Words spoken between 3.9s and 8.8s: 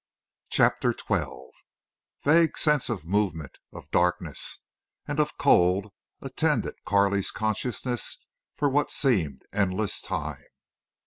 darkness, and of cold attended Carley's consciousness for